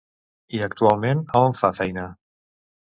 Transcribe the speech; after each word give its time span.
I 0.59 0.61
actualment, 0.69 1.23
a 1.37 1.45
on 1.51 1.57
fa 1.63 1.73
feina? 1.83 2.11